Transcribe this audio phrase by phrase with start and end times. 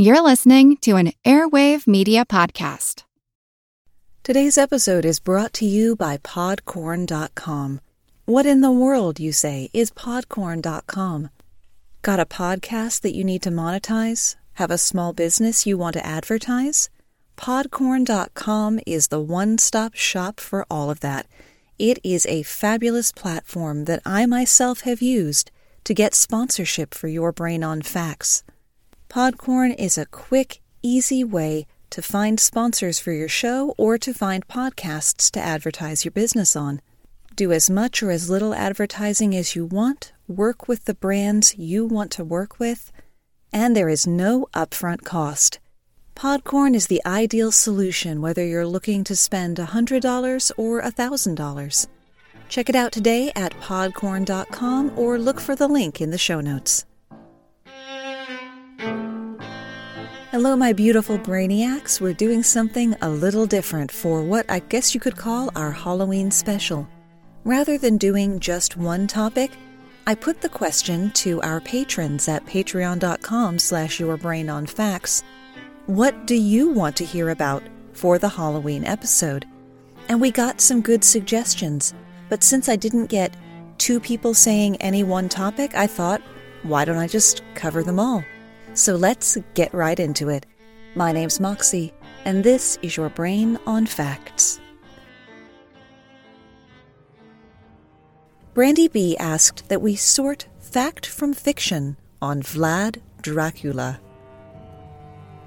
[0.00, 3.02] You're listening to an Airwave Media Podcast.
[4.22, 7.80] Today's episode is brought to you by Podcorn.com.
[8.24, 11.30] What in the world, you say, is Podcorn.com?
[12.02, 14.36] Got a podcast that you need to monetize?
[14.52, 16.90] Have a small business you want to advertise?
[17.36, 21.26] Podcorn.com is the one stop shop for all of that.
[21.76, 25.50] It is a fabulous platform that I myself have used
[25.82, 28.44] to get sponsorship for your brain on facts.
[29.08, 34.46] Podcorn is a quick, easy way to find sponsors for your show or to find
[34.46, 36.82] podcasts to advertise your business on.
[37.34, 41.86] Do as much or as little advertising as you want, work with the brands you
[41.86, 42.92] want to work with,
[43.50, 45.58] and there is no upfront cost.
[46.14, 51.86] Podcorn is the ideal solution whether you're looking to spend $100 or $1,000.
[52.50, 56.84] Check it out today at podcorn.com or look for the link in the show notes.
[60.30, 62.02] Hello, my beautiful brainiacs.
[62.02, 66.30] We're doing something a little different for what I guess you could call our Halloween
[66.30, 66.86] special.
[67.44, 69.52] Rather than doing just one topic,
[70.06, 75.22] I put the question to our patrons at patreon.com slash yourbrainonfacts.
[75.86, 77.62] What do you want to hear about
[77.94, 79.46] for the Halloween episode?
[80.10, 81.94] And we got some good suggestions,
[82.28, 83.34] but since I didn't get
[83.78, 86.20] two people saying any one topic, I thought,
[86.64, 88.22] why don't I just cover them all?
[88.78, 90.46] So let's get right into it.
[90.94, 91.92] My name's Moxie,
[92.24, 94.60] and this is your Brain on Facts.
[98.54, 103.98] Brandy B asked that we sort fact from fiction on Vlad Dracula.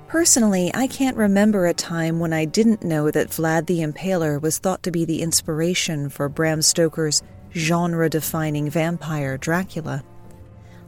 [0.09, 4.57] Personally, I can't remember a time when I didn't know that Vlad the Impaler was
[4.57, 7.23] thought to be the inspiration for Bram Stoker's
[7.55, 10.03] genre defining vampire Dracula.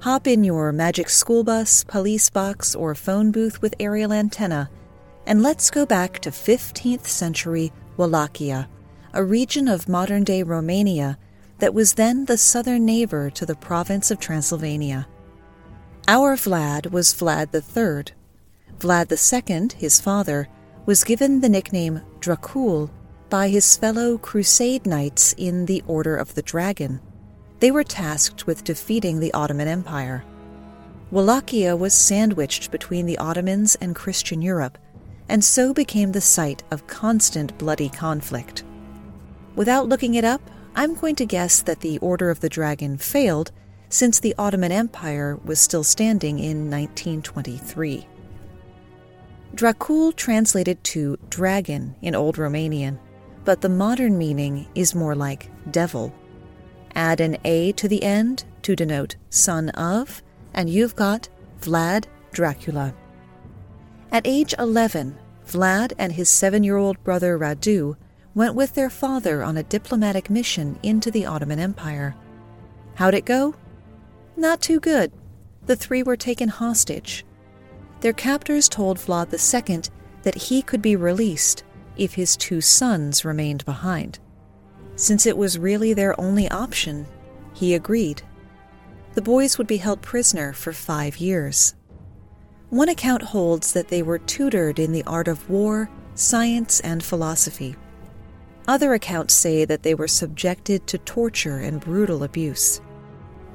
[0.03, 4.69] Hop in your magic school bus, police box, or phone booth with aerial antenna,
[5.25, 8.67] and let's go back to 15th century Wallachia,
[9.13, 11.17] a region of modern day Romania
[11.59, 15.07] that was then the southern neighbor to the province of Transylvania.
[16.09, 18.13] Our Vlad was Vlad III.
[18.79, 20.49] Vlad II, his father,
[20.85, 22.89] was given the nickname Dracul
[23.29, 26.99] by his fellow crusade knights in the Order of the Dragon.
[27.63, 30.25] They were tasked with defeating the Ottoman Empire.
[31.11, 34.77] Wallachia was sandwiched between the Ottomans and Christian Europe,
[35.29, 38.65] and so became the site of constant bloody conflict.
[39.55, 40.41] Without looking it up,
[40.75, 43.53] I'm going to guess that the Order of the Dragon failed
[43.87, 48.05] since the Ottoman Empire was still standing in 1923.
[49.55, 52.99] Dracul translated to dragon in Old Romanian,
[53.45, 56.13] but the modern meaning is more like devil.
[56.95, 60.21] Add an A to the end to denote son of,
[60.53, 61.29] and you've got
[61.61, 62.93] Vlad Dracula.
[64.11, 65.17] At age 11,
[65.47, 67.95] Vlad and his seven year old brother Radu
[68.35, 72.15] went with their father on a diplomatic mission into the Ottoman Empire.
[72.95, 73.55] How'd it go?
[74.35, 75.11] Not too good.
[75.65, 77.25] The three were taken hostage.
[78.01, 79.81] Their captors told Vlad II
[80.23, 81.63] that he could be released
[81.95, 84.19] if his two sons remained behind.
[85.03, 87.07] Since it was really their only option,
[87.53, 88.21] he agreed.
[89.15, 91.75] The boys would be held prisoner for five years.
[92.69, 97.75] One account holds that they were tutored in the art of war, science, and philosophy.
[98.65, 102.79] Other accounts say that they were subjected to torture and brutal abuse.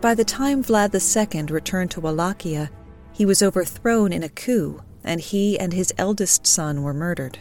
[0.02, 2.70] By the time Vlad II returned to Wallachia,
[3.14, 7.38] he was overthrown in a coup, and he and his eldest son were murdered.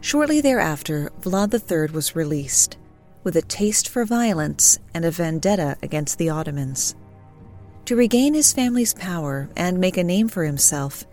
[0.00, 2.78] Shortly thereafter, Vlad III was released,
[3.24, 6.94] with a taste for violence and a vendetta against the Ottomans.
[7.86, 11.04] To regain his family's power and make a name for himself,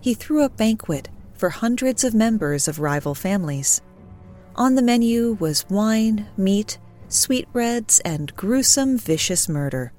[0.00, 3.80] he threw a banquet for hundreds of members of rival families.
[4.56, 9.92] On the menu was wine, meat, sweetbreads, and gruesome, vicious murder.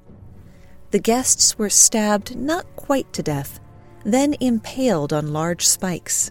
[0.92, 3.60] The guests were stabbed not quite to death,
[4.04, 6.30] then impaled on large spikes.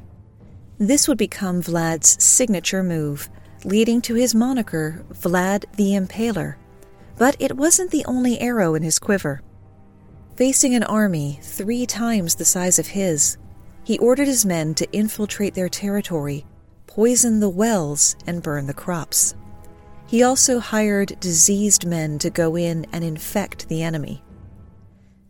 [0.77, 3.29] This would become Vlad's signature move
[3.65, 6.55] leading to his moniker, Vlad the Impaler.
[7.17, 9.41] But it wasn't the only arrow in his quiver.
[10.35, 13.37] Facing an army three times the size of his,
[13.83, 16.45] he ordered his men to infiltrate their territory,
[16.87, 19.35] poison the wells, and burn the crops.
[20.07, 24.23] He also hired diseased men to go in and infect the enemy.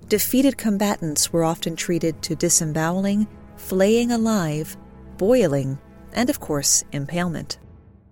[0.08, 4.76] Defeated combatants were often treated to disemboweling, flaying alive,
[5.18, 5.78] boiling,
[6.14, 7.60] and of course, impalement.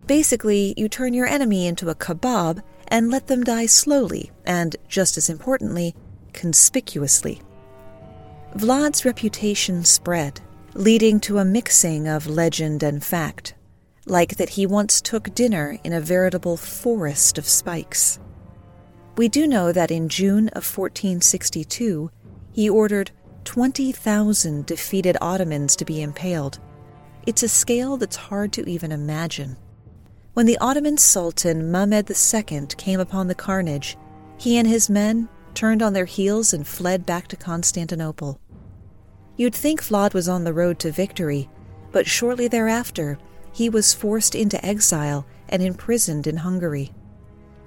[0.09, 5.17] Basically, you turn your enemy into a kebab and let them die slowly and, just
[5.17, 5.94] as importantly,
[6.33, 7.44] conspicuously.
[8.56, 10.41] Vlad's reputation spread,
[10.73, 13.53] leading to a mixing of legend and fact,
[14.07, 18.19] like that he once took dinner in a veritable forest of spikes.
[19.15, 22.09] We do know that in June of 1462,
[22.51, 23.11] he ordered
[23.44, 26.57] 20,000 defeated Ottomans to be impaled.
[27.27, 29.56] It's a scale that's hard to even imagine.
[30.34, 33.98] When the Ottoman Sultan Mehmed II came upon the carnage,
[34.38, 38.40] he and his men turned on their heels and fled back to Constantinople.
[39.36, 41.50] You'd think Vlad was on the road to victory,
[41.92, 43.18] but shortly thereafter,
[43.52, 46.92] he was forced into exile and imprisoned in Hungary.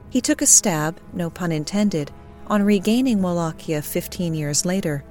[0.09, 2.13] He took a stab, no pun intended,
[2.47, 5.05] on regaining Wallachia 15 years later,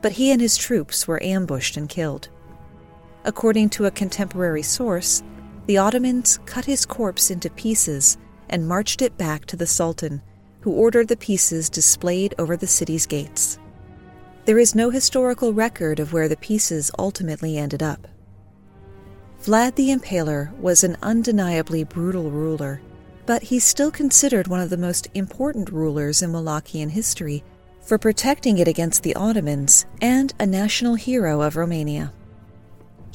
[0.00, 2.28] but he and his troops were ambushed and killed.
[3.24, 5.22] According to a contemporary source,
[5.66, 8.18] the Ottomans cut his corpse into pieces
[8.48, 10.22] and marched it back to the Sultan,
[10.60, 13.58] who ordered the pieces displayed over the city's gates.
[14.44, 18.06] There is no historical record of where the pieces ultimately ended up.
[19.42, 22.80] Vlad the Impaler was an undeniably brutal ruler
[23.26, 27.42] but he's still considered one of the most important rulers in Wallachian history
[27.82, 32.12] for protecting it against the Ottomans and a national hero of Romania.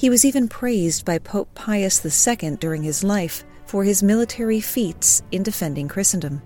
[0.02, 5.22] He was even praised by Pope Pius II during his life for his military feats
[5.32, 6.42] in defending Christendom.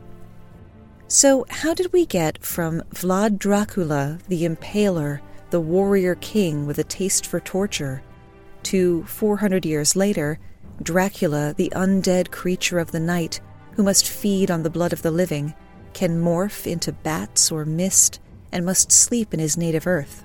[1.07, 5.21] So, how did we get from Vlad Dracula, the Impaler,
[5.51, 8.03] the warrior king with a taste for torture,
[8.63, 10.37] to 400 years later,
[10.83, 13.39] Dracula, the undead creature of the night
[13.75, 15.53] who must feed on the blood of the living,
[15.93, 18.19] can morph into bats or mist
[18.51, 20.24] and must sleep in his native earth.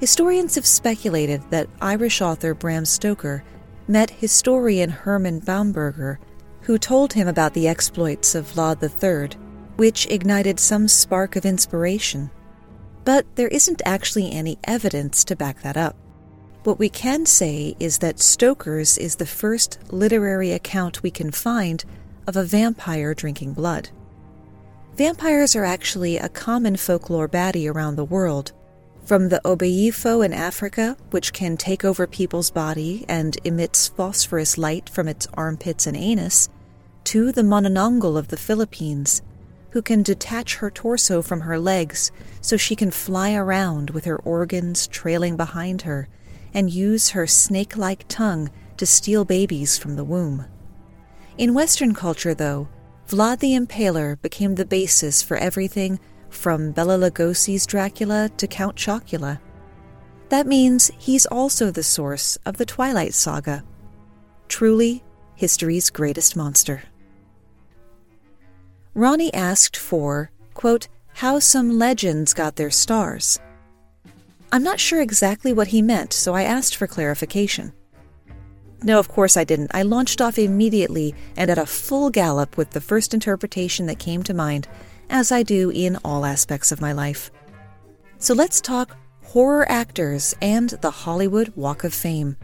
[0.00, 3.44] Historians have speculated that Irish author Bram Stoker
[3.86, 6.16] met historian Herman Baumberger,
[6.62, 9.38] who told him about the exploits of Vlad III,
[9.76, 12.30] which ignited some spark of inspiration.
[13.04, 15.96] But there isn't actually any evidence to back that up.
[16.64, 21.84] What we can say is that Stoker's is the first literary account we can find
[22.26, 23.90] of a vampire drinking blood.
[24.96, 28.52] Vampires are actually a common folklore baddie around the world,
[29.10, 34.88] from the Obayifo in Africa, which can take over people's body and emits phosphorus light
[34.88, 36.48] from its armpits and anus,
[37.02, 39.20] to the Manananggal of the Philippines,
[39.70, 44.18] who can detach her torso from her legs so she can fly around with her
[44.18, 46.08] organs trailing behind her
[46.54, 50.44] and use her snake like tongue to steal babies from the womb.
[51.36, 52.68] In Western culture, though,
[53.08, 55.98] Vlad the Impaler became the basis for everything
[56.30, 59.40] from Bela Lugosi's Dracula to Count Chocula.
[60.30, 63.64] That means he's also the source of the Twilight Saga.
[64.48, 65.02] Truly,
[65.34, 66.82] history's greatest monster.
[68.94, 73.38] Ronnie asked for, quote, how some legends got their stars.
[74.52, 77.72] I'm not sure exactly what he meant, so I asked for clarification.
[78.82, 79.70] No, of course I didn't.
[79.74, 84.22] I launched off immediately and at a full gallop with the first interpretation that came
[84.24, 84.66] to mind,
[85.10, 87.30] as I do in all aspects of my life.
[88.18, 92.36] So let's talk horror actors and the Hollywood Walk of Fame.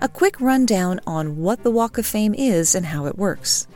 [0.00, 3.66] A quick rundown on what the Walk of Fame is and how it works.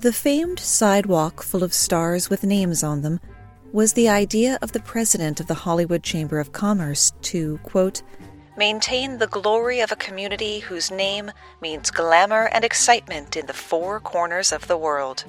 [0.00, 3.20] The famed sidewalk full of stars with names on them
[3.72, 8.02] was the idea of the president of the Hollywood Chamber of Commerce to, quote,
[8.56, 11.30] maintain the glory of a community whose name
[11.60, 15.24] means glamour and excitement in the four corners of the world.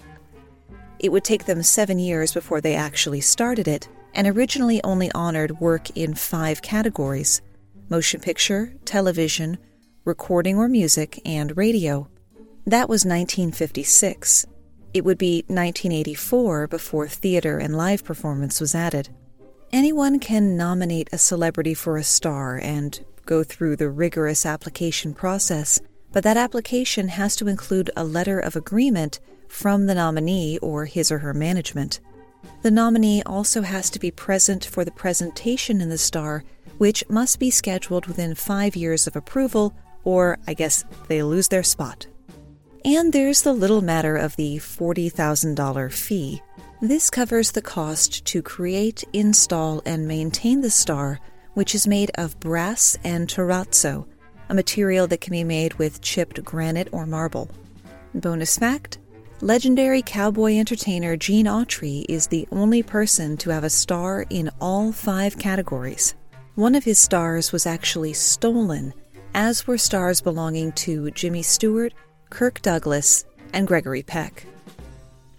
[0.99, 5.59] It would take them seven years before they actually started it, and originally only honored
[5.59, 7.41] work in five categories
[7.89, 9.57] motion picture, television,
[10.05, 12.07] recording or music, and radio.
[12.67, 14.45] That was 1956.
[14.93, 19.09] It would be 1984 before theater and live performance was added.
[19.71, 25.79] Anyone can nominate a celebrity for a star and go through the rigorous application process,
[26.11, 31.11] but that application has to include a letter of agreement from the nominee or his
[31.11, 31.99] or her management.
[32.61, 36.43] The nominee also has to be present for the presentation in the STAR,
[36.77, 39.73] which must be scheduled within five years of approval,
[40.05, 42.07] or I guess they lose their spot.
[42.85, 46.41] And there's the little matter of the $40,000 fee.
[46.81, 51.19] This covers the cost to create, install, and maintain the STAR
[51.59, 54.07] which is made of brass and terrazzo,
[54.47, 57.49] a material that can be made with chipped granite or marble.
[58.13, 58.97] Bonus fact
[59.41, 64.91] legendary cowboy entertainer Gene Autry is the only person to have a star in all
[64.91, 66.13] five categories.
[66.55, 68.93] One of his stars was actually stolen,
[69.33, 71.93] as were stars belonging to Jimmy Stewart,
[72.29, 74.45] Kirk Douglas, and Gregory Peck.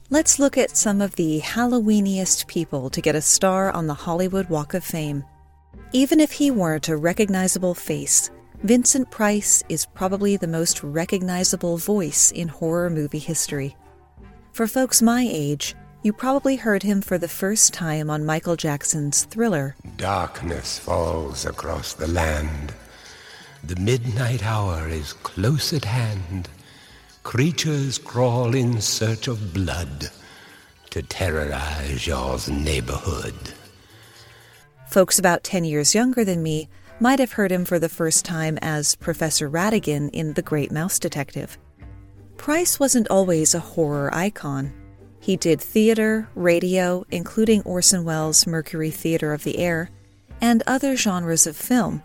[0.08, 4.48] Let's look at some of the Halloweeniest people to get a star on the Hollywood
[4.48, 5.24] Walk of Fame.
[5.92, 8.30] Even if he weren't a recognizable face,
[8.62, 13.76] Vincent Price is probably the most recognizable voice in horror movie history.
[14.60, 19.24] For folks my age, you probably heard him for the first time on Michael Jackson's
[19.24, 19.74] Thriller.
[19.96, 22.74] Darkness falls across the land.
[23.64, 26.50] The midnight hour is close at hand.
[27.22, 30.10] Creatures crawl in search of blood
[30.90, 33.54] to terrorize your neighborhood.
[34.88, 36.68] Folks about 10 years younger than me
[37.00, 40.98] might have heard him for the first time as Professor Ratigan in The Great Mouse
[40.98, 41.56] Detective.
[42.40, 44.72] Price wasn't always a horror icon.
[45.20, 49.90] He did theater, radio, including Orson Welles' Mercury Theater of the Air,
[50.40, 52.02] and other genres of film.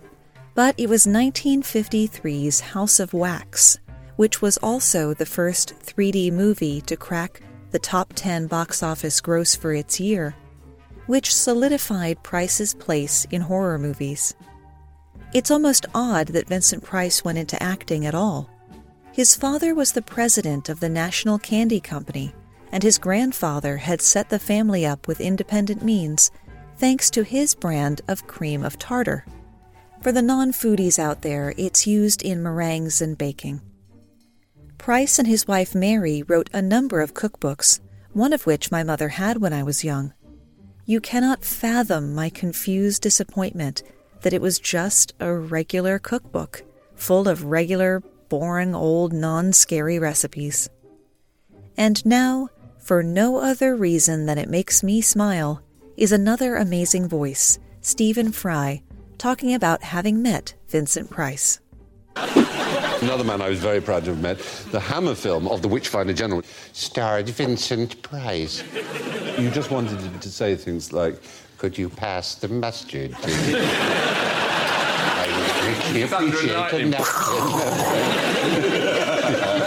[0.54, 3.80] But it was 1953's House of Wax,
[4.18, 7.40] which was also the first 3D movie to crack
[7.72, 10.36] the top 10 box office gross for its year,
[11.06, 14.36] which solidified Price's place in horror movies.
[15.34, 18.50] It's almost odd that Vincent Price went into acting at all.
[19.16, 22.34] His father was the president of the National Candy Company
[22.74, 26.32] and his grandfather had set the family up with independent means
[26.76, 29.26] thanks to his brand of cream of tartar.
[30.02, 33.62] For the non foodies out there, it's used in meringues and baking.
[34.78, 37.80] Price and his wife Mary wrote a number of cookbooks,
[38.12, 40.14] one of which my mother had when I was young.
[40.86, 43.82] You cannot fathom my confused disappointment
[44.24, 50.70] that it was just a regular cookbook, full of regular, boring, old, non scary recipes.
[51.78, 55.62] And now, for no other reason than it makes me smile,
[55.98, 58.82] is another amazing voice, Stephen Fry,
[59.18, 61.60] talking about having met Vincent Price.
[62.16, 64.40] Another man I was very proud to have met,
[64.72, 66.42] the Hammer film of the Witchfinder General,
[66.74, 68.64] starred Vincent Price.
[69.38, 71.22] You just wanted to say things like,
[71.58, 73.56] could you pass the mustard, please?
[75.86, 76.96] I would richly appreciate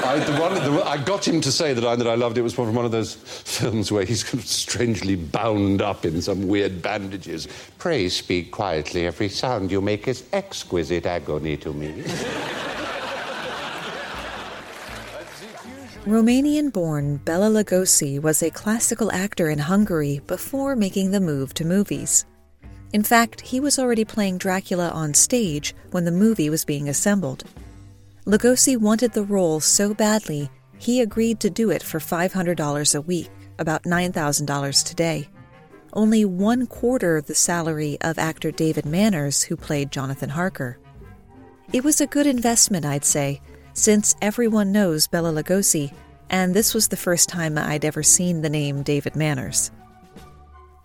[0.08, 2.42] I, the one, the, I got him to say that I, that I loved it
[2.42, 6.48] was from one of those films where he's kind of strangely bound up in some
[6.48, 7.46] weird bandages.
[7.78, 9.06] Pray speak quietly.
[9.06, 12.02] Every sound you make is exquisite agony to me.
[16.06, 21.66] Romanian born Bela Lugosi was a classical actor in Hungary before making the move to
[21.66, 22.24] movies.
[22.92, 27.44] In fact, he was already playing Dracula on stage when the movie was being assembled.
[28.24, 33.30] Lugosi wanted the role so badly, he agreed to do it for $500 a week,
[33.58, 35.28] about $9,000 today.
[35.92, 40.78] Only one quarter the salary of actor David Manners, who played Jonathan Harker.
[41.72, 43.40] It was a good investment, I'd say,
[43.74, 45.92] since everyone knows Bela Lugosi,
[46.30, 49.70] and this was the first time I'd ever seen the name David Manners.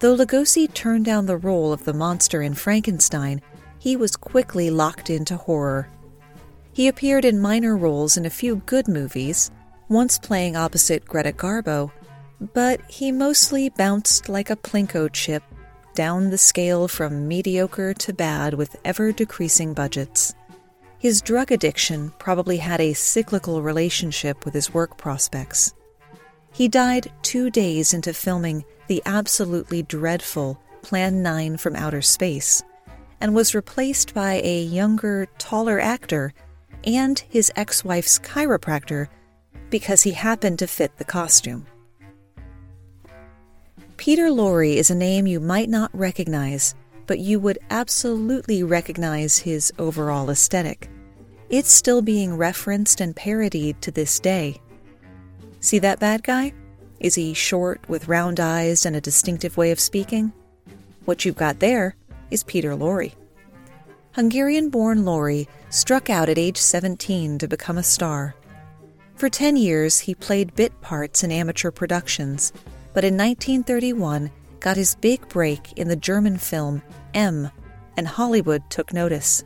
[0.04, 3.42] Though Lugosi turned down the role of the monster in Frankenstein,
[3.80, 5.88] he was quickly locked into horror
[6.74, 9.52] he appeared in minor roles in a few good movies,
[9.90, 11.92] once playing opposite Greta Garbo,
[12.54, 15.44] but he mostly bounced like a Plinko chip
[15.94, 20.34] down the scale from mediocre to bad with ever decreasing budgets.
[20.98, 25.76] His drug addiction probably had a cyclical relationship with his work prospects.
[26.54, 32.62] He died two days into filming the absolutely dreadful Plan 9 from Outer Space
[33.20, 36.34] and was replaced by a younger, taller actor
[36.84, 39.08] and his ex wife's chiropractor
[39.72, 41.66] because he happened to fit the costume.
[43.98, 46.76] Peter Lorre is a name you might not recognize,
[47.08, 50.90] but you would absolutely recognize his overall aesthetic.
[51.50, 54.60] It's still being referenced and parodied to this day.
[55.64, 56.52] See that bad guy?
[57.00, 60.34] Is he short with round eyes and a distinctive way of speaking?
[61.06, 61.96] What you've got there
[62.32, 63.14] is Peter Lorre.
[64.12, 68.36] Hungarian born Lorre struck out at age 17 to become a star.
[69.16, 72.52] For 10 years, he played bit parts in amateur productions,
[72.94, 76.82] but in 1931 got his big break in the German film
[77.14, 77.50] M,
[77.96, 79.46] and Hollywood took notice.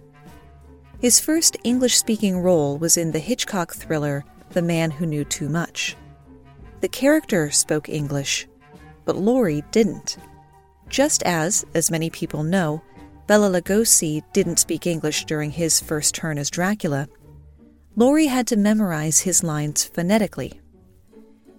[1.00, 5.48] His first English speaking role was in the Hitchcock thriller The Man Who Knew Too
[5.48, 5.96] Much.
[6.80, 8.48] The character spoke English,
[9.06, 10.18] but Lorre didn't.
[10.90, 12.82] Just as, as many people know,
[13.26, 17.10] Bela Lugosi didn't speak English during his first turn as Dracula.
[17.98, 20.62] Lorre had to memorize his lines phonetically.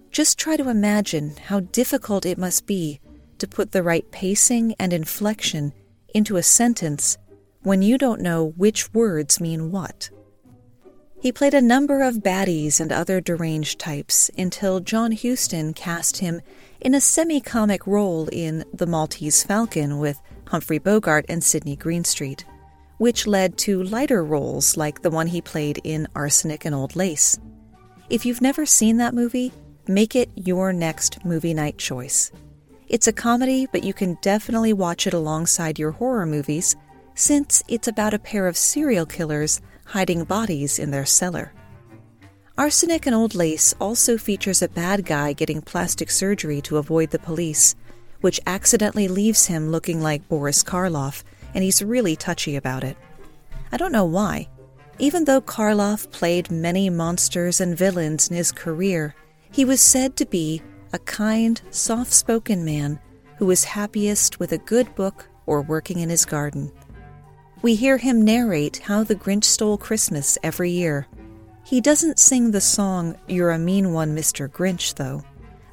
[0.09, 2.99] Just try to imagine how difficult it must be
[3.37, 5.73] to put the right pacing and inflection
[6.15, 7.17] into a sentence
[7.61, 10.09] when you don't know which words mean what.
[11.21, 16.39] He played a number of baddies and other deranged types until John Huston cast him
[16.79, 22.45] in a semi comic role in The Maltese Falcon with Humphrey Bogart and Sidney Greenstreet,
[22.99, 27.37] which led to lighter roles like the one he played in Arsenic and Old Lace.
[28.09, 29.51] If you've never seen that movie,
[29.89, 32.31] make it your next movie night choice.
[32.87, 36.77] It's a comedy, but you can definitely watch it alongside your horror movies
[37.13, 41.51] since it's about a pair of serial killers hiding bodies in their cellar.
[42.57, 47.19] Arsenic and Old Lace also features a bad guy getting plastic surgery to avoid the
[47.19, 47.75] police,
[48.21, 52.97] which accidentally leaves him looking like Boris Karloff, and he's really touchy about it.
[53.71, 54.49] I don't know why.
[54.99, 59.15] Even though Karloff played many monsters and villains in his career,
[59.51, 60.61] he was said to be
[60.93, 62.99] a kind, soft spoken man
[63.37, 66.71] who was happiest with a good book or working in his garden.
[67.61, 71.07] We hear him narrate how the Grinch stole Christmas every year.
[71.65, 74.47] He doesn't sing the song You're a Mean One, Mr.
[74.47, 75.25] Grinch, though.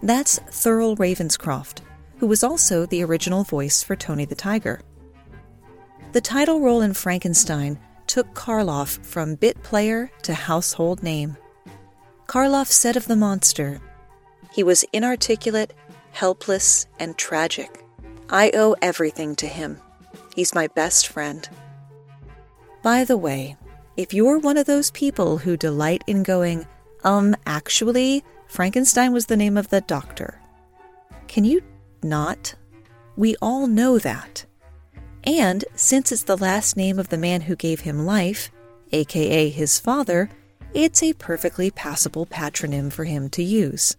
[0.02, 1.82] That's Thurl Ravenscroft,
[2.18, 4.80] who was also the original voice for Tony the Tiger.
[6.10, 7.78] The title role in Frankenstein
[8.08, 11.36] took Karloff from bit player to household name.
[12.26, 13.80] Karloff said of the monster,
[14.52, 15.72] He was inarticulate,
[16.10, 17.84] helpless, and tragic.
[18.28, 19.78] I owe everything to him.
[20.34, 21.48] He's my best friend.
[22.86, 23.56] By the way,
[23.96, 26.68] if you're one of those people who delight in going,
[27.02, 30.40] um, actually, Frankenstein was the name of the doctor,
[31.26, 31.64] can you
[32.04, 32.54] not?
[33.16, 34.46] We all know that.
[35.24, 38.52] And since it's the last name of the man who gave him life,
[38.92, 40.30] aka his father,
[40.72, 43.96] it's a perfectly passable patronym for him to use.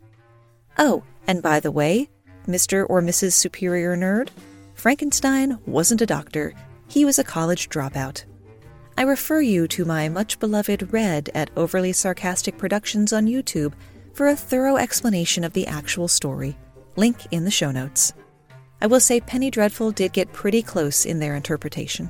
[0.77, 2.07] Oh, and by the way,
[2.47, 2.85] Mr.
[2.87, 3.33] or Mrs.
[3.33, 4.29] Superior Nerd,
[4.75, 6.53] Frankenstein wasn't a doctor,
[6.87, 8.23] he was a college dropout.
[8.99, 13.73] I refer you to my much beloved Red at Overly Sarcastic Productions on YouTube
[14.13, 16.57] for a thorough explanation of the actual story.
[16.95, 18.13] Link in the show notes.
[18.81, 22.09] I will say Penny Dreadful did get pretty close in their interpretation.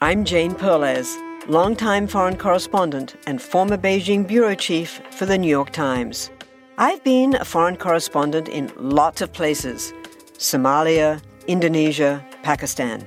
[0.00, 5.70] I'm Jane Perlez, longtime foreign correspondent and former Beijing bureau chief for the New York
[5.70, 6.28] Times.
[6.76, 9.92] I've been a foreign correspondent in lots of places
[10.38, 13.06] Somalia, Indonesia, Pakistan,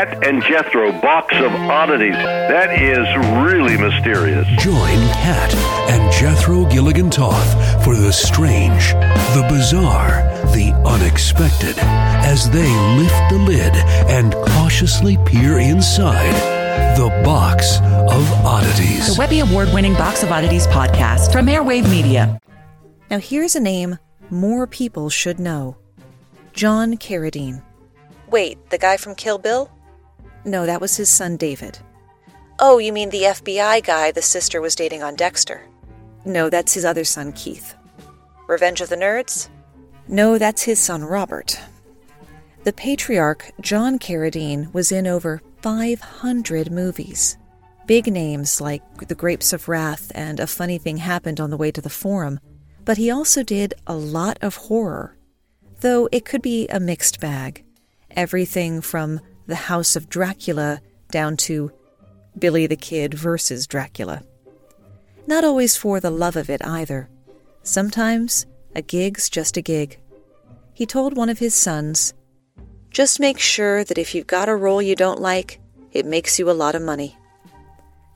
[0.00, 2.14] Kat and Jethro, box of oddities.
[2.14, 3.06] That is
[3.44, 4.48] really mysterious.
[4.58, 5.54] Join Kat
[5.90, 8.92] and Jethro Gilligan Toth for the strange,
[9.34, 10.22] the bizarre,
[10.54, 13.76] the unexpected as they lift the lid
[14.08, 16.32] and cautiously peer inside
[16.96, 19.14] the box of oddities.
[19.14, 22.40] The Webby Award winning Box of Oddities podcast from Airwave Media.
[23.10, 23.98] Now, here's a name
[24.30, 25.76] more people should know
[26.54, 27.62] John Carradine.
[28.30, 29.70] Wait, the guy from Kill Bill?
[30.44, 31.78] No, that was his son David.
[32.58, 35.62] Oh, you mean the FBI guy the sister was dating on Dexter?
[36.24, 37.74] No, that's his other son Keith.
[38.46, 39.48] Revenge of the Nerds?
[40.08, 41.58] No, that's his son Robert.
[42.64, 47.38] The patriarch, John Carradine, was in over 500 movies.
[47.86, 51.70] Big names like The Grapes of Wrath and A Funny Thing Happened on the Way
[51.70, 52.40] to the Forum,
[52.84, 55.16] but he also did a lot of horror,
[55.80, 57.64] though it could be a mixed bag
[58.16, 61.72] everything from The House of Dracula down to
[62.38, 64.22] Billy the Kid versus Dracula.
[65.26, 67.08] Not always for the love of it either.
[67.64, 69.98] Sometimes a gig's just a gig.
[70.72, 72.14] He told one of his sons,
[72.90, 75.58] Just make sure that if you've got a role you don't like,
[75.90, 77.16] it makes you a lot of money.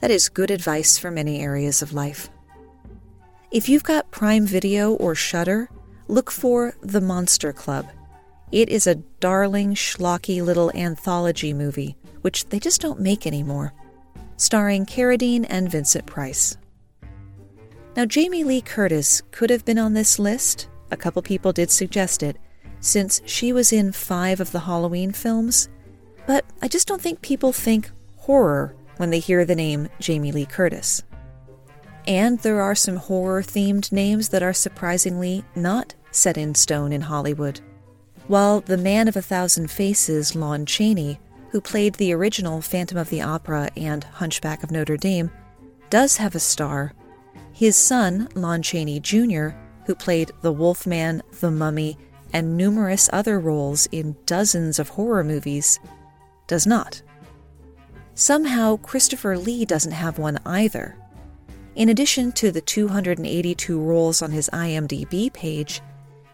[0.02, 2.30] That is good advice for many areas of life.
[3.50, 5.68] If you've got Prime Video or Shudder,
[6.06, 7.88] look for The Monster Club.
[8.54, 13.74] It is a darling, schlocky little anthology movie, which they just don't make anymore,
[14.36, 16.56] starring Carradine and Vincent Price.
[17.96, 20.68] Now, Jamie Lee Curtis could have been on this list.
[20.92, 22.36] A couple people did suggest it,
[22.78, 25.68] since she was in five of the Halloween films.
[26.24, 30.46] But I just don't think people think horror when they hear the name Jamie Lee
[30.46, 31.02] Curtis.
[32.06, 37.00] And there are some horror themed names that are surprisingly not set in stone in
[37.00, 37.60] Hollywood.
[38.26, 43.10] While the man of a thousand faces, Lon Chaney, who played the original Phantom of
[43.10, 45.30] the Opera and Hunchback of Notre Dame,
[45.90, 46.94] does have a star,
[47.52, 49.48] his son, Lon Chaney Jr.,
[49.86, 51.98] who played the Wolfman, the Mummy,
[52.32, 55.78] and numerous other roles in dozens of horror movies,
[56.46, 57.02] does not.
[58.14, 60.96] Somehow, Christopher Lee doesn't have one either.
[61.76, 65.82] In addition to the 282 roles on his IMDb page,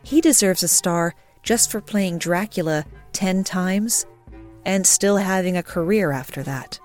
[0.02, 4.06] he deserves a star just for playing Dracula 10 times
[4.64, 6.78] and still having a career after that.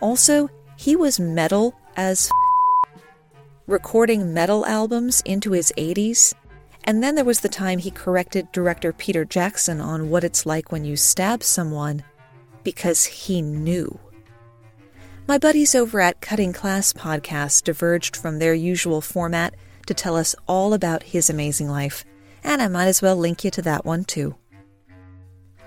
[0.00, 3.02] Also, he was metal as f-
[3.66, 6.34] recording metal albums into his 80s,
[6.84, 10.72] and then there was the time he corrected director Peter Jackson on what it's like
[10.72, 12.02] when you stab someone
[12.64, 13.98] because he knew.
[15.26, 19.54] My buddies over at Cutting Class Podcast diverged from their usual format
[19.86, 22.04] to tell us all about his amazing life,
[22.42, 24.36] and I might as well link you to that one too.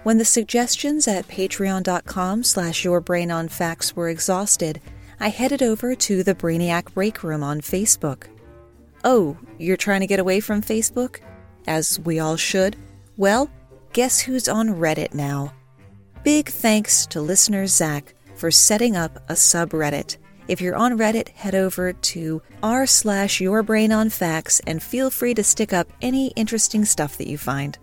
[0.04, 4.82] When the suggestions at patreon.com slash yourbrainonfacts were exhausted,
[5.20, 8.26] I headed over to the Brainiac Break Room on Facebook.
[9.06, 11.20] Oh, you're trying to get away from Facebook?
[11.68, 12.76] As we all should?
[13.16, 13.50] Well,
[13.94, 15.54] guess who's on Reddit now?
[16.24, 20.18] Big thanks to listener Zach for setting up a subreddit.
[20.48, 25.10] If you're on Reddit, head over to r slash your brain on facts and feel
[25.10, 27.78] free to stick up any interesting stuff that you find.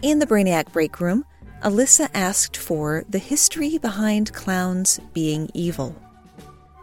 [0.00, 1.24] In the Brainiac break room,
[1.62, 5.94] Alyssa asked for the history behind clowns being evil.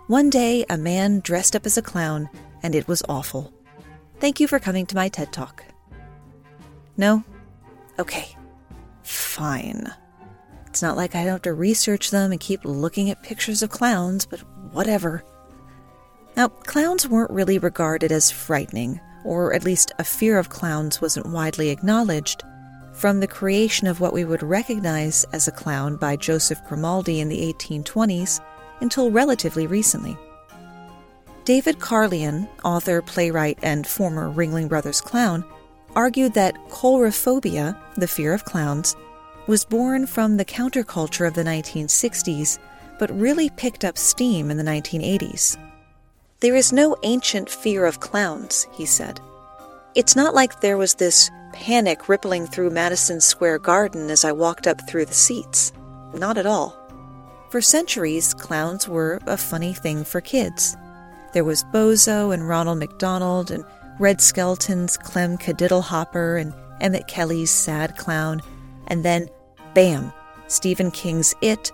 [0.06, 2.30] One day, a man dressed up as a clown,
[2.62, 3.52] and it was awful.
[4.20, 5.64] Thank you for coming to my TED Talk.
[6.96, 7.24] No?
[7.98, 8.36] Okay.
[9.02, 9.92] Fine.
[10.68, 14.28] It's not like I have to research them and keep looking at pictures of clowns,
[14.28, 14.44] but
[14.78, 15.24] whatever.
[16.38, 21.26] Now, clowns weren't really regarded as frightening, or at least a fear of clowns wasn't
[21.26, 22.44] widely acknowledged,
[22.94, 27.28] from the creation of what we would recognize as a clown by Joseph Grimaldi in
[27.28, 28.40] the 1820s
[28.80, 30.16] until relatively recently.
[31.44, 35.44] David Carlyon, author, playwright, and former Ringling Brothers clown,
[35.96, 38.96] argued that coulrophobia, the fear of clowns,
[39.48, 42.60] was born from the counterculture of the 1960s,
[43.00, 45.58] but really picked up steam in the 1980s.
[46.40, 49.20] There is no ancient fear of clowns, he said.
[49.96, 54.68] It's not like there was this panic rippling through Madison Square Garden as I walked
[54.68, 55.74] up through the seats.
[56.14, 56.78] Not at all.
[57.50, 60.78] For centuries, clowns were a funny thing for kids.
[61.34, 63.64] There was Bozo and Ronald McDonald and
[64.00, 68.42] Red Skelton's Clem Kadiddlehopper and Emmett Kelly's Sad Clown,
[68.88, 69.30] and then
[69.74, 70.14] Bam!
[70.48, 71.72] Stephen King's It,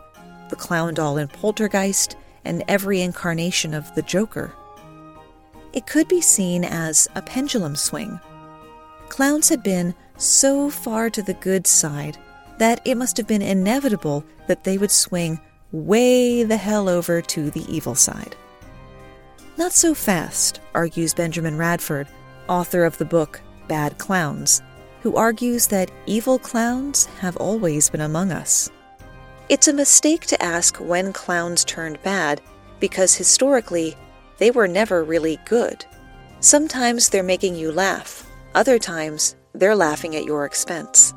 [0.54, 4.54] the clown doll in Poltergeist, and every incarnation of the Joker.
[5.74, 8.20] It could be seen as a pendulum swing.
[9.10, 12.20] Clowns had been so far to the good side
[12.60, 15.40] that it must have been inevitable that they would swing
[15.72, 18.36] way the hell over to the evil side.
[19.58, 22.08] Not so fast, argues Benjamin Radford,
[22.48, 24.62] author of the book Bad Clowns,
[25.02, 28.70] who argues that evil clowns have always been among us.
[29.54, 32.42] It's a mistake to ask when clowns turned bad
[32.80, 33.96] because historically
[34.40, 35.86] they were never really good.
[36.40, 41.14] Sometimes they're making you laugh, other times they're laughing at your expense.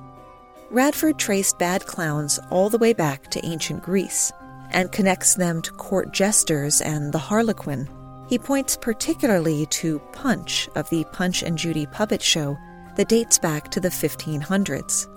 [0.70, 4.31] Radford traced bad clowns all the way back to ancient Greece
[4.70, 7.88] and connects them to court jesters and the harlequin.
[8.29, 12.55] He points particularly to Punch of the Punch and Judy puppet show
[12.96, 15.09] that dates back to the 1500s.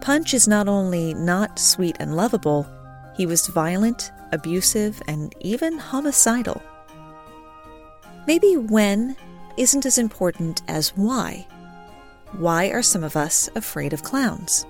[0.00, 2.66] Punch is not only not sweet and lovable,
[3.16, 6.62] he was violent, abusive, and even homicidal.
[8.26, 9.16] Maybe when
[9.56, 11.46] isn't as important as why.
[12.32, 14.66] Why are some of us afraid of clowns?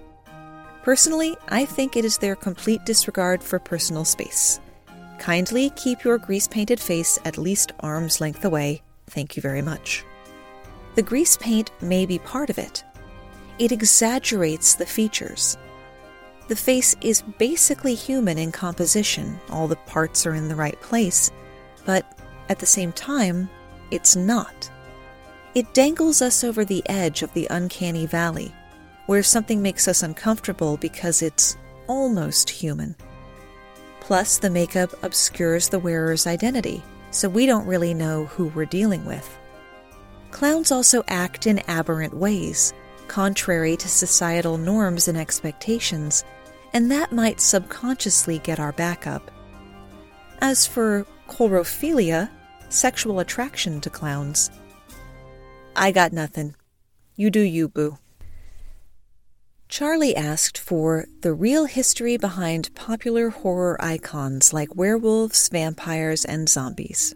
[0.83, 4.61] Personally, I think it is their complete disregard for personal space.
[5.19, 8.83] Kindly keep your grease painted face at least arm's length away.
[9.09, 10.05] Thank you very much.
[10.95, 12.85] The grease paint may be part of it.
[13.59, 15.59] It exaggerates the features.
[16.49, 21.31] The face is basically human in composition, all the parts are in the right place,
[21.85, 22.19] but
[22.49, 23.51] at the same time,
[23.91, 24.71] it's not.
[25.55, 28.55] It dangles us over the edge of the uncanny valley,
[29.07, 32.95] where something makes us uncomfortable because it's almost human.
[34.01, 39.05] Plus, the makeup obscures the wearer's identity, so we don't really know who we're dealing
[39.05, 39.37] with.
[40.31, 42.73] Clowns also act in aberrant ways,
[43.09, 46.25] contrary to societal norms and expectations,
[46.73, 49.31] and that might subconsciously get our back up.
[50.41, 52.31] As for coulrophilia,
[52.69, 54.51] sexual attraction to clowns,
[55.75, 56.55] I got nothing.
[57.17, 57.99] You do you, boo.
[59.69, 67.15] Charlie asked for the real history behind popular horror icons like werewolves, vampires, and zombies.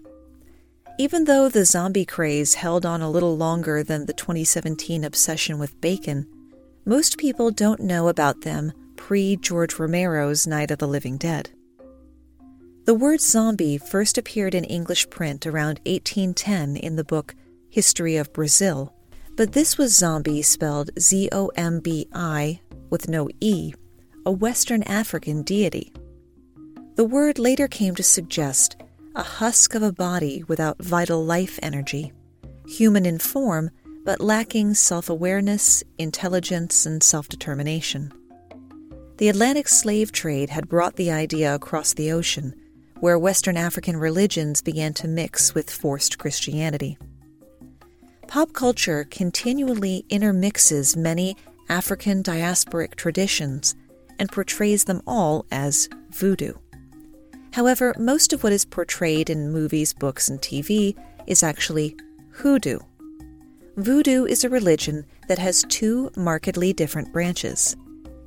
[0.99, 5.81] Even though the zombie craze held on a little longer than the 2017 obsession with
[5.81, 6.27] bacon,
[6.85, 11.51] most people don't know about them pre George Romero's Night of the Living Dead.
[12.85, 17.35] The word zombie first appeared in English print around 1810 in the book
[17.71, 18.93] History of Brazil,
[19.35, 23.73] but this was zombie spelled Z O M B I with no E,
[24.27, 25.93] a Western African deity.
[26.97, 28.77] The word later came to suggest
[29.15, 32.13] a husk of a body without vital life energy,
[32.67, 33.71] human in form
[34.05, 38.13] but lacking self awareness, intelligence, and self determination.
[39.19, 42.55] The Atlantic slave trade had brought the idea across the ocean,
[43.01, 46.99] where Western African religions began to mix with forced Christianity.
[48.27, 51.37] Pop culture continually intermixes many
[51.69, 53.75] African diasporic traditions
[54.19, 56.55] and portrays them all as voodoo.
[57.53, 61.97] However, most of what is portrayed in movies, books, and TV is actually
[62.31, 62.79] hoodoo.
[63.77, 67.77] Voodoo is a religion that has two markedly different branches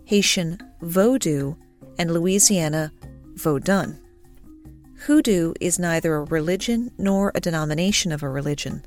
[0.05, 1.57] Haitian Vodou
[1.97, 2.91] and Louisiana
[3.33, 3.99] Vodun.
[5.05, 8.83] Hoodoo is neither a religion nor a denomination of a religion.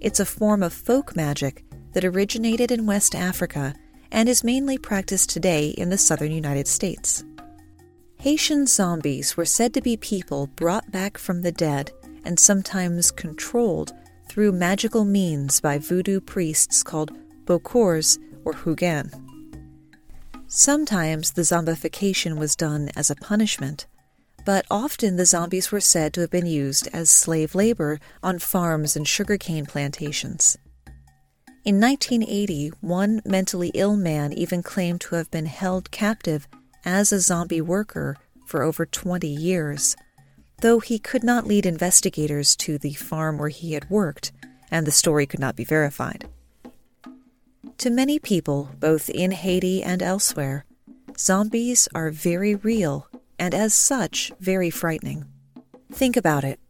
[0.00, 3.74] It's a form of folk magic that originated in West Africa
[4.10, 7.24] and is mainly practiced today in the southern United States.
[8.24, 11.92] Haitian zombies were said to be people brought back from the dead
[12.24, 13.92] and sometimes controlled
[14.30, 17.12] through magical means by voodoo priests called
[17.44, 19.10] Bokors or Houngan.
[20.46, 23.86] Sometimes the zombification was done as a punishment,
[24.46, 28.96] but often the zombies were said to have been used as slave labor on farms
[28.96, 30.56] and sugarcane plantations.
[31.66, 36.48] In 1980, one mentally ill man even claimed to have been held captive
[36.84, 38.16] as a zombie worker
[38.46, 39.96] for over 20 years,
[40.60, 44.32] though he could not lead investigators to the farm where he had worked,
[44.70, 46.28] and the story could not be verified.
[47.78, 50.64] To many people, both in Haiti and elsewhere,
[51.18, 55.24] zombies are very real and, as such, very frightening.
[55.92, 56.60] Think about it.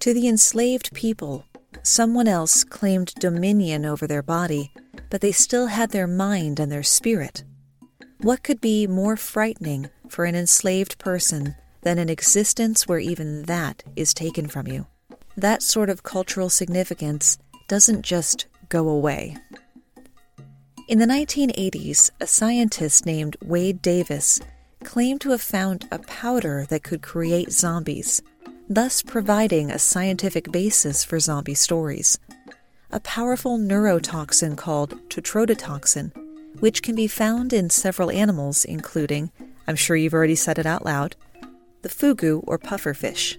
[0.00, 1.44] To the enslaved people,
[1.82, 4.72] someone else claimed dominion over their body,
[5.10, 7.44] but they still had their mind and their spirit.
[8.20, 13.84] What could be more frightening for an enslaved person than an existence where even that
[13.94, 14.86] is taken from you?
[15.36, 19.36] That sort of cultural significance doesn't just go away.
[20.88, 24.40] In the 1980s, a scientist named Wade Davis
[24.82, 28.20] claimed to have found a powder that could create zombies,
[28.68, 32.18] thus providing a scientific basis for zombie stories.
[32.90, 36.10] A powerful neurotoxin called tetrodotoxin,
[36.60, 39.30] which can be found in several animals, including,
[39.66, 41.16] I'm sure you've already said it out loud,
[41.82, 43.36] the fugu or pufferfish.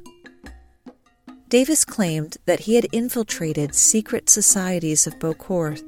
[1.50, 5.82] Davis claimed that he had infiltrated secret societies of Bokor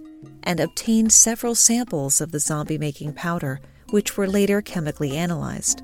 [0.44, 3.60] and obtained several samples of the zombie making powder,
[3.91, 5.84] which were later chemically analyzed.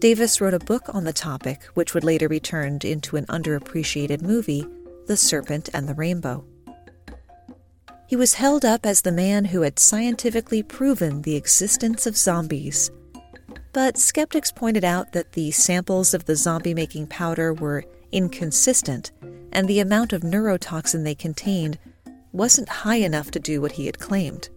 [0.00, 4.22] Davis wrote a book on the topic, which would later be turned into an underappreciated
[4.22, 4.66] movie,
[5.06, 6.44] The Serpent and the Rainbow.
[8.08, 12.90] He was held up as the man who had scientifically proven the existence of zombies.
[13.74, 19.12] But skeptics pointed out that the samples of the zombie making powder were inconsistent,
[19.52, 21.78] and the amount of neurotoxin they contained
[22.32, 24.48] wasn't high enough to do what he had claimed.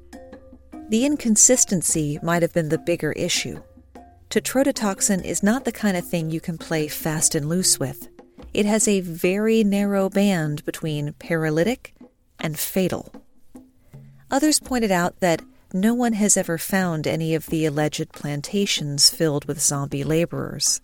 [0.88, 3.62] The inconsistency might have been the bigger issue.
[4.30, 8.08] Tetrodotoxin is not the kind of thing you can play fast and loose with.
[8.54, 11.94] It has a very narrow band between paralytic
[12.40, 13.12] and fatal.
[14.32, 15.42] Others pointed out that
[15.74, 20.82] no one has ever found any of the alleged plantations filled with zombie laborers.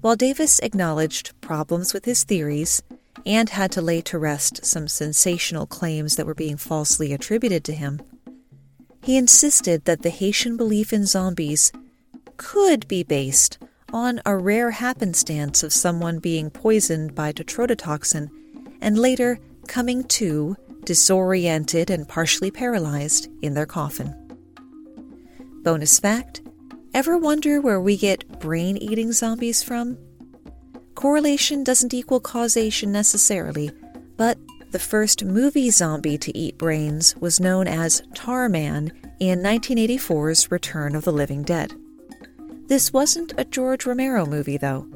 [0.00, 2.82] While Davis acknowledged problems with his theories,
[3.26, 7.74] and had to lay to rest some sensational claims that were being falsely attributed to
[7.74, 8.00] him.
[9.02, 11.72] He insisted that the Haitian belief in zombies
[12.36, 13.58] could be based
[13.92, 18.30] on a rare happenstance of someone being poisoned by tetrodotoxin
[18.80, 24.14] and later coming to, disoriented and partially paralyzed, in their coffin.
[25.62, 26.42] Bonus fact
[26.94, 29.98] Ever wonder where we get brain eating zombies from?
[30.94, 33.70] Correlation doesn't equal causation necessarily,
[34.16, 34.38] but
[34.70, 41.04] the first movie zombie to eat brains was known as Tarman in 1984's Return of
[41.04, 41.74] the Living Dead.
[42.68, 44.88] This wasn't a George Romero movie, though.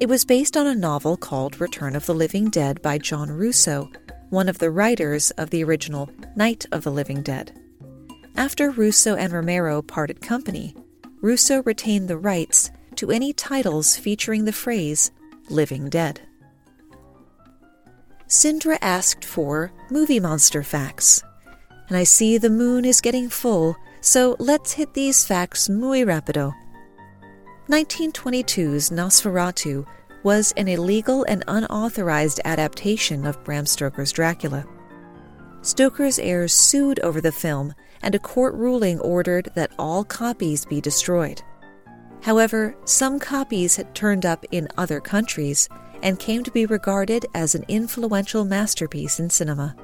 [0.00, 3.90] It was based on a novel called Return of the Living Dead by John Russo,
[4.30, 7.52] one of the writers of the original Night of the Living Dead.
[8.36, 10.74] After Russo and Romero parted company,
[11.20, 15.10] Russo retained the rights to any titles featuring the phrase
[15.48, 16.20] living dead.
[18.28, 21.22] Sindra asked for movie monster facts,
[21.88, 26.54] and I see the moon is getting full, so let's hit these facts muy rapido.
[27.68, 29.84] 1922's Nosferatu
[30.22, 34.64] was an illegal and unauthorized adaptation of Bram Stoker's Dracula.
[35.62, 40.80] Stoker's heirs sued over the film, and a court ruling ordered that all copies be
[40.80, 41.42] destroyed.
[42.22, 45.68] However, some copies had turned up in other countries
[46.02, 49.76] and came to be regarded as an influential masterpiece in cinema.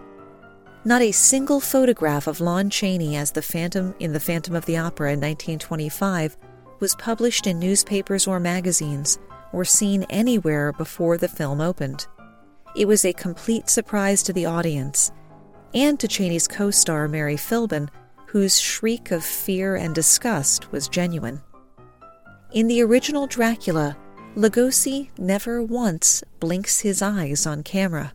[0.85, 4.77] Not a single photograph of Lon Chaney as the Phantom in The Phantom of the
[4.77, 6.37] Opera in 1925
[6.79, 9.18] was published in newspapers or magazines
[9.53, 12.07] or seen anywhere before the film opened.
[12.77, 15.11] It was a complete surprise to the audience
[15.75, 17.89] and to Chaney's co star Mary Philbin,
[18.27, 21.41] whose shriek of fear and disgust was genuine.
[22.53, 23.97] In the original Dracula,
[24.37, 28.13] Lugosi never once blinks his eyes on camera.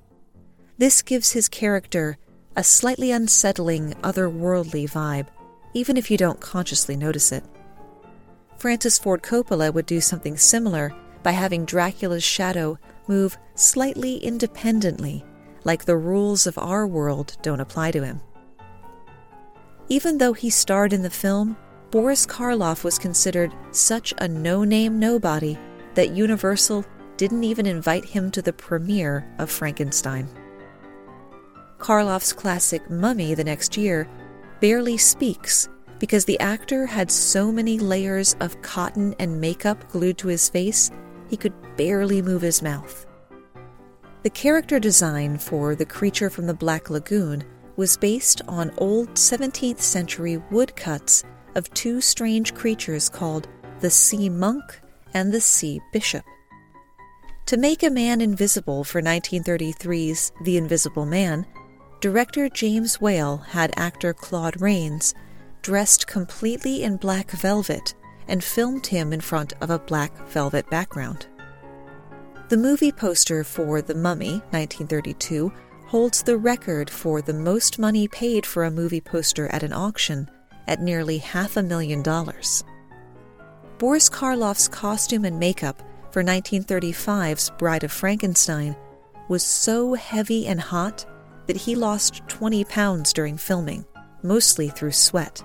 [0.77, 2.17] This gives his character
[2.55, 5.27] a slightly unsettling, otherworldly vibe,
[5.73, 7.43] even if you don't consciously notice it.
[8.57, 15.23] Francis Ford Coppola would do something similar by having Dracula's shadow move slightly independently,
[15.63, 18.21] like the rules of our world don't apply to him.
[19.89, 21.57] Even though he starred in the film,
[21.91, 25.57] Boris Karloff was considered such a no name nobody
[25.95, 26.85] that Universal
[27.17, 30.27] didn't even invite him to the premiere of Frankenstein.
[31.77, 34.07] Karloff's classic Mummy the next year
[34.61, 35.67] barely speaks
[35.99, 40.89] because the actor had so many layers of cotton and makeup glued to his face
[41.31, 43.05] he could barely move his mouth.
[44.23, 47.45] The character design for the creature from the Black Lagoon
[47.77, 51.23] was based on old 17th century woodcuts
[51.55, 53.47] of two strange creatures called
[53.79, 54.81] the sea monk
[55.13, 56.25] and the sea bishop.
[57.45, 61.47] To make a man invisible for 1933's The Invisible Man,
[62.01, 65.15] director James Whale had actor Claude Rains
[65.61, 67.95] dressed completely in black velvet
[68.27, 71.27] and filmed him in front of a black velvet background.
[72.49, 75.51] The movie poster for The Mummy, 1932,
[75.87, 80.29] holds the record for the most money paid for a movie poster at an auction
[80.67, 82.63] at nearly half a million dollars.
[83.77, 85.81] Boris Karloff's costume and makeup
[86.11, 88.75] for 1935's Bride of Frankenstein
[89.27, 91.05] was so heavy and hot
[91.47, 93.85] that he lost 20 pounds during filming,
[94.23, 95.43] mostly through sweat.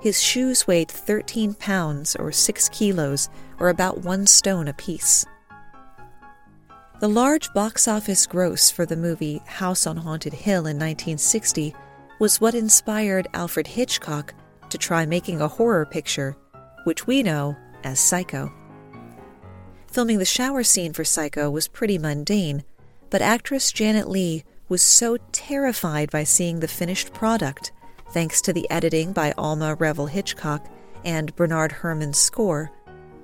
[0.00, 5.24] His shoes weighed 13 pounds or 6 kilos, or about one stone apiece.
[7.00, 11.74] The large box office gross for the movie House on Haunted Hill in 1960
[12.18, 14.34] was what inspired Alfred Hitchcock
[14.70, 16.36] to try making a horror picture,
[16.84, 18.52] which we know as Psycho.
[19.86, 22.64] Filming the shower scene for Psycho was pretty mundane,
[23.10, 27.72] but actress Janet Leigh was so terrified by seeing the finished product,
[28.10, 30.66] thanks to the editing by Alma Reville Hitchcock
[31.04, 32.70] and Bernard Herrmann's score,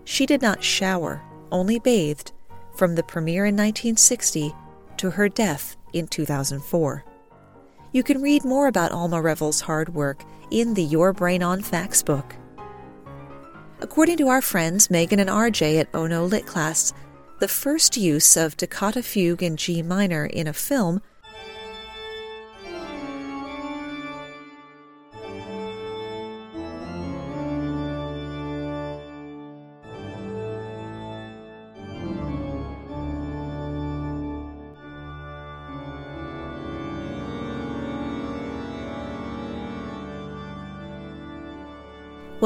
[0.04, 2.32] she did not shower, only bathed
[2.76, 4.54] from the premiere in 1960
[4.98, 7.04] to her death in 2004.
[7.92, 12.02] You can read more about Alma Reville's hard work in the Your Brain on Facts
[12.02, 12.36] book.
[13.80, 16.92] According to our friends Megan and RJ at Ono Lit Class,
[17.40, 21.02] the first use of toccata fugue in G minor in a film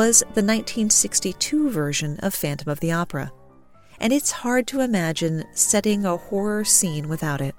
[0.08, 3.30] was the 1962 version of Phantom of the Opera,
[4.00, 7.54] and it's hard to imagine setting a horror scene without it.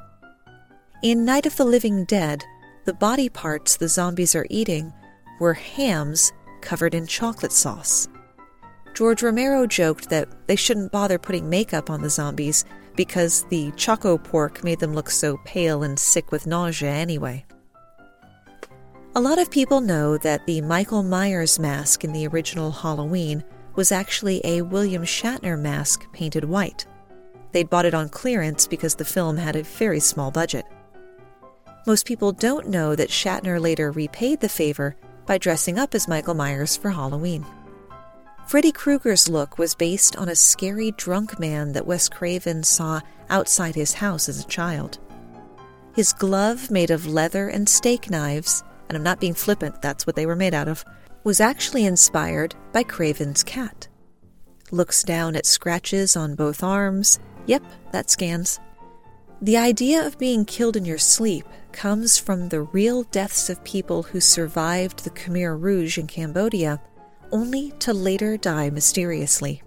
[1.03, 2.43] In Night of the Living Dead,
[2.85, 4.91] the body parts the zombies are eating
[5.39, 8.07] were hams covered in chocolate sauce.
[8.95, 14.17] George Romero joked that they shouldn't bother putting makeup on the zombies because the choco
[14.17, 17.45] pork made them look so pale and sick with nausea anyway.
[19.19, 23.43] A lot of people know that the Michael Myers mask in the original Halloween
[23.75, 26.87] was actually a William Shatner mask painted white.
[27.51, 30.63] They'd bought it on clearance because the film had a very small budget.
[31.85, 34.95] Most people don't know that Shatner later repaid the favor
[35.25, 37.45] by dressing up as Michael Myers for Halloween.
[38.47, 43.75] Freddy Krueger's look was based on a scary drunk man that Wes Craven saw outside
[43.75, 44.97] his house as a child.
[45.93, 50.15] His glove, made of leather and steak knives, and I'm not being flippant, that's what
[50.15, 50.83] they were made out of,
[51.23, 53.87] was actually inspired by Craven's cat.
[54.71, 57.19] Looks down at scratches on both arms.
[57.45, 58.59] Yep, that scans.
[59.41, 64.03] The idea of being killed in your sleep comes from the real deaths of people
[64.03, 66.81] who survived the Khmer Rouge in Cambodia,
[67.31, 69.63] only to later die mysteriously.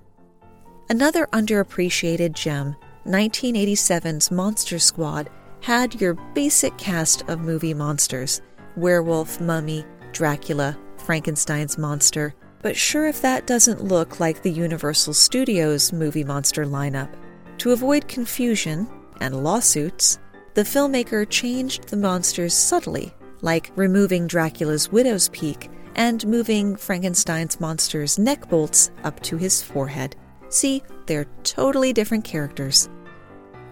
[0.91, 5.31] Another underappreciated gem, 1987's Monster Squad,
[5.63, 8.43] had your basic cast of movie monsters
[8.77, 15.93] werewolf, mummy, Dracula, Frankenstein's monster, but sure if that doesn't look like the Universal Studios
[15.93, 17.13] movie monster lineup.
[17.59, 18.89] To avoid confusion
[19.21, 20.19] and lawsuits,
[20.55, 28.19] the filmmaker changed the monsters subtly, like removing Dracula's widow's peak and moving Frankenstein's monster's
[28.19, 30.17] neck bolts up to his forehead.
[30.49, 32.89] See, they're totally different characters.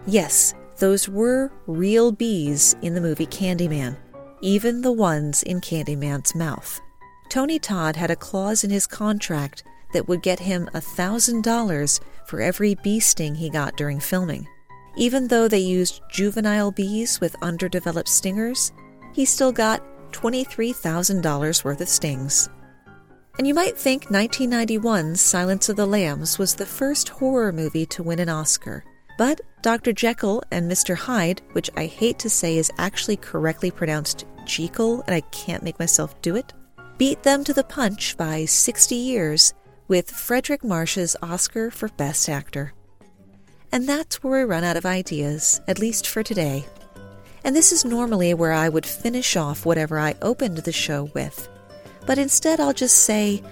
[0.07, 3.97] Yes, those were real bees in the movie Candyman,
[4.41, 6.81] even the ones in Candyman's mouth.
[7.29, 9.63] Tony Todd had a clause in his contract
[9.93, 14.47] that would get him $1,000 for every bee sting he got during filming.
[14.97, 18.73] Even though they used juvenile bees with underdeveloped stingers,
[19.13, 19.83] he still got
[20.13, 22.49] $23,000 worth of stings.
[23.39, 28.03] And you might think 1991's Silence of the Lambs was the first horror movie to
[28.03, 28.85] win an Oscar.
[29.21, 29.93] But Dr.
[29.93, 30.97] Jekyll and Mr.
[30.97, 35.79] Hyde, which I hate to say is actually correctly pronounced Jekyll, and I can't make
[35.79, 36.55] myself do it,
[36.97, 39.53] beat them to the punch by 60 years
[39.89, 42.73] with Fredric March's Oscar for Best Actor.
[43.71, 46.65] And that's where we run out of ideas, at least for today.
[47.45, 51.47] And this is normally where I would finish off whatever I opened the show with.
[52.07, 53.43] But instead, I'll just say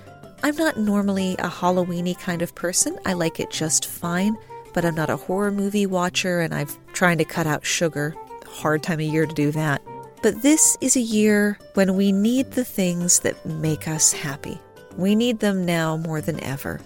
[0.42, 2.98] I'm not normally a Halloweeny kind of person.
[3.04, 4.34] I like it just fine,
[4.78, 8.14] but I'm not a horror movie watcher and I'm trying to cut out sugar.
[8.46, 9.82] Hard time of year to do that.
[10.22, 14.56] But this is a year when we need the things that make us happy.
[14.96, 16.80] We need them now more than ever.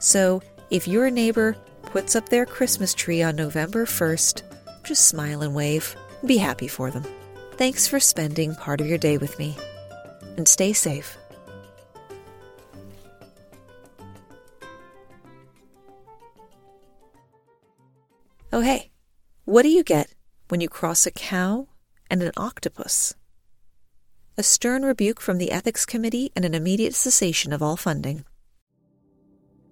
[0.00, 0.40] So
[0.70, 4.40] if your neighbor puts up their Christmas tree on November 1st,
[4.82, 5.94] just smile and wave.
[6.24, 7.04] Be happy for them.
[7.58, 9.54] Thanks for spending part of your day with me.
[10.38, 11.18] And stay safe.
[18.54, 18.92] Oh, hey,
[19.46, 20.14] what do you get
[20.46, 21.66] when you cross a cow
[22.08, 23.12] and an octopus?
[24.38, 28.24] A stern rebuke from the Ethics Committee and an immediate cessation of all funding.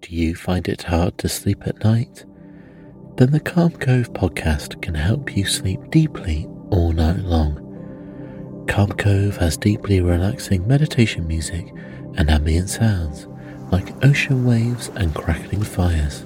[0.01, 2.25] Do you find it hard to sleep at night?
[3.15, 8.65] Then the Calm Cove podcast can help you sleep deeply all night long.
[8.67, 11.73] Calm Cove has deeply relaxing meditation music
[12.17, 13.27] and ambient sounds
[13.71, 16.25] like ocean waves and crackling fires.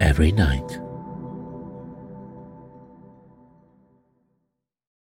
[0.00, 0.87] every night.